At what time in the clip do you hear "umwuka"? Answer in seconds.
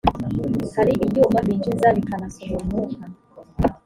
2.63-3.03